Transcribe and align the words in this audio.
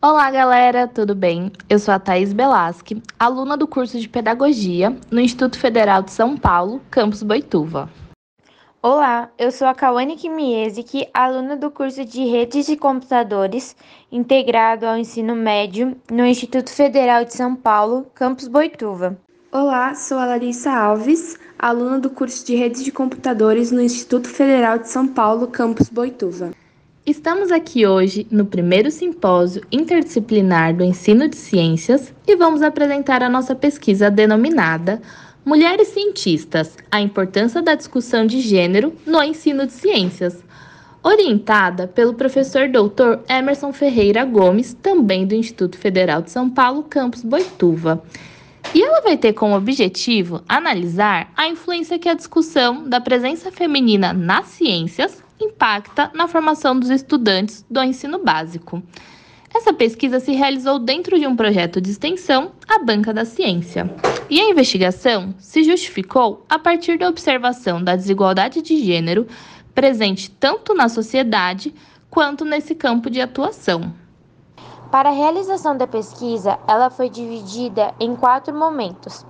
Olá, 0.00 0.30
galera, 0.30 0.86
tudo 0.86 1.12
bem? 1.12 1.50
Eu 1.68 1.76
sou 1.80 1.92
a 1.92 1.98
Thaís 1.98 2.32
Belasque, 2.32 3.02
aluna 3.18 3.56
do 3.56 3.66
curso 3.66 3.98
de 3.98 4.08
Pedagogia 4.08 4.96
no 5.10 5.18
Instituto 5.18 5.58
Federal 5.58 6.04
de 6.04 6.12
São 6.12 6.36
Paulo, 6.36 6.80
campus 6.88 7.20
Boituva. 7.20 7.90
Olá, 8.80 9.28
eu 9.36 9.50
sou 9.50 9.66
a 9.66 9.74
Kawane 9.74 10.14
Kimiesic, 10.14 11.08
aluna 11.12 11.56
do 11.56 11.68
curso 11.68 12.04
de 12.04 12.24
Redes 12.26 12.66
de 12.66 12.76
Computadores, 12.76 13.74
integrado 14.12 14.86
ao 14.86 14.96
ensino 14.96 15.34
médio 15.34 15.96
no 16.08 16.24
Instituto 16.24 16.70
Federal 16.70 17.24
de 17.24 17.34
São 17.34 17.56
Paulo, 17.56 18.06
campus 18.14 18.46
Boituva. 18.46 19.18
Olá, 19.50 19.96
sou 19.96 20.18
a 20.18 20.26
Larissa 20.26 20.70
Alves, 20.70 21.36
aluna 21.58 21.98
do 21.98 22.08
curso 22.08 22.46
de 22.46 22.54
Redes 22.54 22.84
de 22.84 22.92
Computadores 22.92 23.72
no 23.72 23.80
Instituto 23.80 24.28
Federal 24.28 24.78
de 24.78 24.88
São 24.88 25.08
Paulo, 25.08 25.48
campus 25.48 25.88
Boituva. 25.88 26.52
Estamos 27.08 27.50
aqui 27.50 27.86
hoje 27.86 28.26
no 28.30 28.44
primeiro 28.44 28.90
simpósio 28.90 29.62
interdisciplinar 29.72 30.76
do 30.76 30.84
ensino 30.84 31.26
de 31.26 31.36
ciências 31.36 32.12
e 32.26 32.36
vamos 32.36 32.60
apresentar 32.60 33.22
a 33.22 33.30
nossa 33.30 33.54
pesquisa 33.54 34.10
denominada 34.10 35.00
Mulheres 35.42 35.88
Cientistas: 35.88 36.76
A 36.90 37.00
Importância 37.00 37.62
da 37.62 37.74
Discussão 37.74 38.26
de 38.26 38.42
Gênero 38.42 38.92
no 39.06 39.22
Ensino 39.22 39.64
de 39.64 39.72
Ciências, 39.72 40.44
orientada 41.02 41.88
pelo 41.88 42.12
professor 42.12 42.68
Dr. 42.68 43.20
Emerson 43.26 43.72
Ferreira 43.72 44.22
Gomes, 44.26 44.74
também 44.74 45.26
do 45.26 45.34
Instituto 45.34 45.78
Federal 45.78 46.20
de 46.20 46.30
São 46.30 46.50
Paulo, 46.50 46.82
campus 46.82 47.22
Boituva. 47.22 48.02
E 48.74 48.82
ela 48.82 49.00
vai 49.00 49.16
ter 49.16 49.32
como 49.32 49.56
objetivo 49.56 50.42
analisar 50.46 51.32
a 51.34 51.48
influência 51.48 51.98
que 51.98 52.10
a 52.10 52.12
discussão 52.12 52.86
da 52.86 53.00
presença 53.00 53.50
feminina 53.50 54.12
nas 54.12 54.48
ciências 54.48 55.26
impacta 55.40 56.10
na 56.14 56.28
formação 56.28 56.78
dos 56.78 56.90
estudantes 56.90 57.64
do 57.70 57.82
ensino 57.82 58.18
básico. 58.18 58.82
Essa 59.54 59.72
pesquisa 59.72 60.20
se 60.20 60.32
realizou 60.32 60.78
dentro 60.78 61.18
de 61.18 61.26
um 61.26 61.34
projeto 61.34 61.80
de 61.80 61.90
extensão, 61.90 62.52
a 62.68 62.78
Banca 62.78 63.14
da 63.14 63.24
Ciência. 63.24 63.90
E 64.28 64.40
a 64.40 64.50
investigação 64.50 65.34
se 65.38 65.64
justificou 65.64 66.44
a 66.48 66.58
partir 66.58 66.98
da 66.98 67.08
observação 67.08 67.82
da 67.82 67.96
desigualdade 67.96 68.60
de 68.60 68.82
gênero 68.84 69.26
presente 69.74 70.30
tanto 70.30 70.74
na 70.74 70.88
sociedade 70.88 71.74
quanto 72.10 72.44
nesse 72.44 72.74
campo 72.74 73.08
de 73.08 73.20
atuação. 73.20 73.94
Para 74.90 75.10
a 75.10 75.12
realização 75.12 75.76
da 75.76 75.86
pesquisa, 75.86 76.58
ela 76.66 76.90
foi 76.90 77.08
dividida 77.08 77.94
em 78.00 78.16
quatro 78.16 78.54
momentos. 78.54 79.24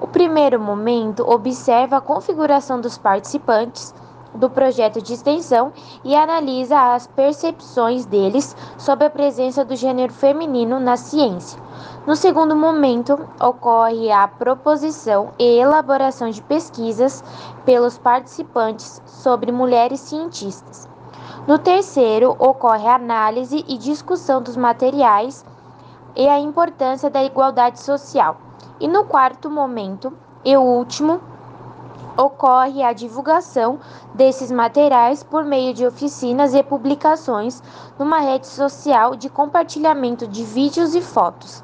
O 0.00 0.06
primeiro 0.06 0.60
momento 0.60 1.28
observa 1.28 1.96
a 1.96 2.00
configuração 2.00 2.80
dos 2.80 2.98
participantes 2.98 3.94
do 4.34 4.50
projeto 4.50 5.00
de 5.00 5.14
extensão 5.14 5.72
e 6.04 6.14
analisa 6.14 6.94
as 6.94 7.06
percepções 7.06 8.04
deles 8.04 8.56
sobre 8.76 9.06
a 9.06 9.10
presença 9.10 9.64
do 9.64 9.76
gênero 9.76 10.12
feminino 10.12 10.80
na 10.80 10.96
ciência. 10.96 11.60
No 12.06 12.14
segundo 12.14 12.54
momento, 12.54 13.18
ocorre 13.40 14.10
a 14.10 14.28
proposição 14.28 15.30
e 15.38 15.58
elaboração 15.58 16.28
de 16.30 16.42
pesquisas 16.42 17.24
pelos 17.64 17.96
participantes 17.96 19.00
sobre 19.06 19.50
mulheres 19.50 20.00
cientistas. 20.00 20.88
No 21.46 21.58
terceiro, 21.58 22.36
ocorre 22.38 22.86
a 22.86 22.94
análise 22.94 23.64
e 23.68 23.78
discussão 23.78 24.42
dos 24.42 24.56
materiais 24.56 25.44
e 26.16 26.28
a 26.28 26.38
importância 26.38 27.10
da 27.10 27.22
igualdade 27.24 27.80
social. 27.80 28.36
E 28.80 28.88
no 28.88 29.04
quarto 29.04 29.50
momento, 29.50 30.12
e 30.44 30.56
último, 30.56 31.20
ocorre 32.16 32.82
a 32.82 32.92
divulgação 32.92 33.78
desses 34.14 34.50
materiais 34.50 35.22
por 35.22 35.44
meio 35.44 35.74
de 35.74 35.86
oficinas 35.86 36.54
e 36.54 36.62
publicações 36.62 37.62
numa 37.98 38.20
rede 38.20 38.46
social 38.46 39.16
de 39.16 39.28
compartilhamento 39.28 40.26
de 40.26 40.44
vídeos 40.44 40.94
e 40.94 41.00
fotos. 41.00 41.62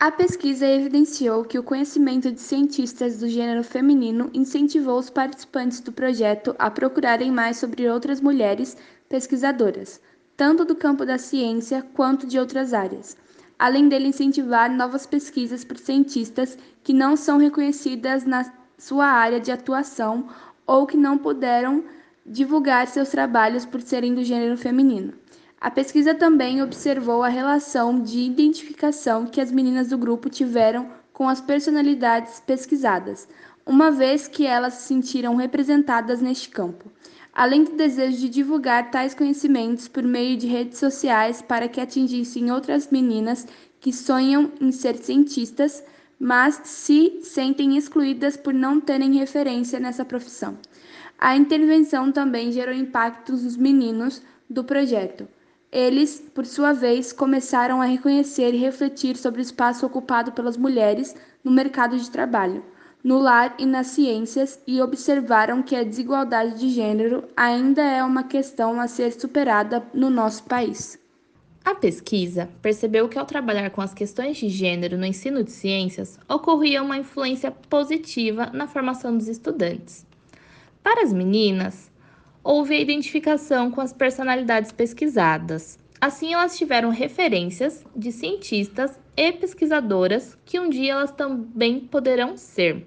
A 0.00 0.12
pesquisa 0.12 0.64
evidenciou 0.64 1.44
que 1.44 1.58
o 1.58 1.62
conhecimento 1.62 2.30
de 2.30 2.40
cientistas 2.40 3.18
do 3.18 3.28
gênero 3.28 3.64
feminino 3.64 4.30
incentivou 4.32 4.96
os 4.96 5.10
participantes 5.10 5.80
do 5.80 5.90
projeto 5.90 6.54
a 6.56 6.70
procurarem 6.70 7.32
mais 7.32 7.56
sobre 7.56 7.88
outras 7.88 8.20
mulheres 8.20 8.76
pesquisadoras, 9.08 10.00
tanto 10.36 10.64
do 10.64 10.76
campo 10.76 11.04
da 11.04 11.18
ciência 11.18 11.84
quanto 11.94 12.28
de 12.28 12.38
outras 12.38 12.72
áreas, 12.72 13.16
além 13.58 13.88
dele 13.88 14.06
incentivar 14.06 14.70
novas 14.70 15.04
pesquisas 15.04 15.64
por 15.64 15.76
cientistas 15.76 16.56
que 16.84 16.92
não 16.92 17.16
são 17.16 17.36
reconhecidas 17.36 18.24
na 18.24 18.44
sua 18.78 19.06
área 19.06 19.40
de 19.40 19.50
atuação 19.50 20.28
ou 20.66 20.86
que 20.86 20.96
não 20.96 21.18
puderam 21.18 21.84
divulgar 22.24 22.86
seus 22.86 23.08
trabalhos 23.08 23.66
por 23.66 23.80
serem 23.80 24.14
do 24.14 24.22
gênero 24.22 24.56
feminino. 24.56 25.14
A 25.60 25.70
pesquisa 25.70 26.14
também 26.14 26.62
observou 26.62 27.24
a 27.24 27.28
relação 27.28 28.00
de 28.00 28.20
identificação 28.20 29.26
que 29.26 29.40
as 29.40 29.50
meninas 29.50 29.88
do 29.88 29.98
grupo 29.98 30.30
tiveram 30.30 30.88
com 31.12 31.28
as 31.28 31.40
personalidades 31.40 32.40
pesquisadas, 32.40 33.26
uma 33.66 33.90
vez 33.90 34.28
que 34.28 34.46
elas 34.46 34.74
se 34.74 34.86
sentiram 34.86 35.34
representadas 35.34 36.20
neste 36.20 36.48
campo, 36.48 36.92
além 37.34 37.64
do 37.64 37.72
desejo 37.72 38.18
de 38.18 38.28
divulgar 38.28 38.90
tais 38.92 39.14
conhecimentos 39.14 39.88
por 39.88 40.04
meio 40.04 40.36
de 40.36 40.46
redes 40.46 40.78
sociais 40.78 41.42
para 41.42 41.66
que 41.66 41.80
atingissem 41.80 42.52
outras 42.52 42.88
meninas 42.90 43.46
que 43.80 43.92
sonham 43.92 44.52
em 44.60 44.70
ser 44.70 44.96
cientistas 44.96 45.82
mas 46.18 46.60
se 46.64 47.20
sentem 47.22 47.76
excluídas 47.76 48.36
por 48.36 48.52
não 48.52 48.80
terem 48.80 49.14
referência 49.14 49.78
nessa 49.78 50.04
profissão. 50.04 50.58
A 51.18 51.36
intervenção 51.36 52.10
também 52.12 52.52
gerou 52.52 52.74
impactos 52.74 53.42
nos 53.42 53.56
meninos 53.56 54.22
do 54.48 54.64
projeto. 54.64 55.28
Eles, 55.70 56.18
por 56.34 56.46
sua 56.46 56.72
vez, 56.72 57.12
começaram 57.12 57.82
a 57.82 57.84
reconhecer 57.84 58.54
e 58.54 58.58
refletir 58.58 59.16
sobre 59.16 59.40
o 59.40 59.42
espaço 59.42 59.84
ocupado 59.84 60.32
pelas 60.32 60.56
mulheres 60.56 61.14
no 61.44 61.50
mercado 61.50 61.98
de 61.98 62.10
trabalho, 62.10 62.64
no 63.04 63.18
lar 63.18 63.54
e 63.58 63.66
nas 63.66 63.88
ciências 63.88 64.60
e 64.66 64.80
observaram 64.80 65.62
que 65.62 65.76
a 65.76 65.84
desigualdade 65.84 66.58
de 66.58 66.68
gênero 66.70 67.24
ainda 67.36 67.82
é 67.82 68.02
uma 68.02 68.22
questão 68.24 68.80
a 68.80 68.88
ser 68.88 69.12
superada 69.12 69.86
no 69.92 70.08
nosso 70.08 70.44
país. 70.44 70.98
A 71.68 71.74
pesquisa 71.74 72.48
percebeu 72.62 73.10
que, 73.10 73.18
ao 73.18 73.26
trabalhar 73.26 73.68
com 73.68 73.82
as 73.82 73.92
questões 73.92 74.38
de 74.38 74.48
gênero 74.48 74.96
no 74.96 75.04
ensino 75.04 75.44
de 75.44 75.50
ciências, 75.50 76.18
ocorria 76.26 76.82
uma 76.82 76.96
influência 76.96 77.50
positiva 77.50 78.46
na 78.54 78.66
formação 78.66 79.14
dos 79.14 79.28
estudantes. 79.28 80.06
Para 80.82 81.02
as 81.02 81.12
meninas, 81.12 81.90
houve 82.42 82.74
a 82.74 82.80
identificação 82.80 83.70
com 83.70 83.82
as 83.82 83.92
personalidades 83.92 84.72
pesquisadas. 84.72 85.78
Assim, 86.00 86.32
elas 86.32 86.56
tiveram 86.56 86.88
referências 86.88 87.84
de 87.94 88.12
cientistas 88.12 88.98
e 89.14 89.30
pesquisadoras 89.32 90.38
que 90.46 90.58
um 90.58 90.70
dia 90.70 90.92
elas 90.92 91.12
também 91.12 91.80
poderão 91.80 92.34
ser. 92.34 92.86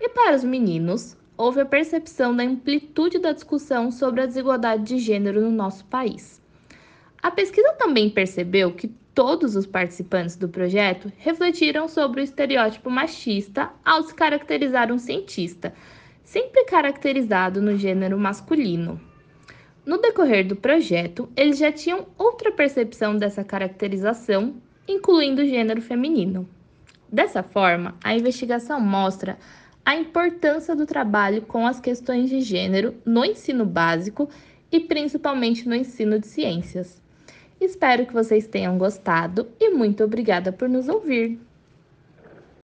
E 0.00 0.08
para 0.08 0.34
os 0.34 0.44
meninos, 0.44 1.14
houve 1.36 1.60
a 1.60 1.66
percepção 1.66 2.34
da 2.34 2.42
amplitude 2.42 3.18
da 3.18 3.32
discussão 3.32 3.90
sobre 3.90 4.22
a 4.22 4.26
desigualdade 4.26 4.82
de 4.84 4.98
gênero 4.98 5.42
no 5.42 5.50
nosso 5.50 5.84
país. 5.84 6.42
A 7.24 7.30
pesquisa 7.30 7.72
também 7.78 8.10
percebeu 8.10 8.72
que 8.72 8.86
todos 9.14 9.56
os 9.56 9.64
participantes 9.64 10.36
do 10.36 10.46
projeto 10.46 11.10
refletiram 11.16 11.88
sobre 11.88 12.20
o 12.20 12.22
estereótipo 12.22 12.90
machista 12.90 13.70
ao 13.82 14.02
se 14.02 14.14
caracterizar 14.14 14.92
um 14.92 14.98
cientista, 14.98 15.72
sempre 16.22 16.66
caracterizado 16.66 17.62
no 17.62 17.78
gênero 17.78 18.18
masculino. 18.18 19.00
No 19.86 19.96
decorrer 19.96 20.46
do 20.46 20.54
projeto, 20.54 21.26
eles 21.34 21.56
já 21.56 21.72
tinham 21.72 22.06
outra 22.18 22.52
percepção 22.52 23.16
dessa 23.16 23.42
caracterização, 23.42 24.56
incluindo 24.86 25.40
o 25.40 25.46
gênero 25.46 25.80
feminino. 25.80 26.46
Dessa 27.10 27.42
forma, 27.42 27.94
a 28.04 28.14
investigação 28.14 28.78
mostra 28.78 29.38
a 29.82 29.96
importância 29.96 30.76
do 30.76 30.84
trabalho 30.84 31.40
com 31.40 31.66
as 31.66 31.80
questões 31.80 32.28
de 32.28 32.42
gênero 32.42 32.94
no 33.02 33.24
ensino 33.24 33.64
básico 33.64 34.28
e 34.70 34.78
principalmente 34.78 35.66
no 35.66 35.74
ensino 35.74 36.18
de 36.18 36.26
ciências. 36.26 37.02
Espero 37.64 38.06
que 38.06 38.12
vocês 38.12 38.46
tenham 38.46 38.76
gostado 38.76 39.48
e 39.58 39.70
muito 39.70 40.04
obrigada 40.04 40.52
por 40.52 40.68
nos 40.68 40.86
ouvir. 40.86 41.40